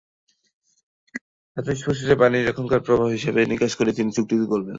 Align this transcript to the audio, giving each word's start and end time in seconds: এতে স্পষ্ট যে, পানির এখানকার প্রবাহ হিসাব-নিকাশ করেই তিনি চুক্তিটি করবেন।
এতে 1.57 1.71
স্পষ্ট 1.75 2.01
যে, 2.01 2.15
পানির 2.15 2.49
এখানকার 2.51 2.81
প্রবাহ 2.85 3.07
হিসাব-নিকাশ 3.15 3.71
করেই 3.75 3.97
তিনি 3.97 4.09
চুক্তিটি 4.11 4.45
করবেন। 4.45 4.69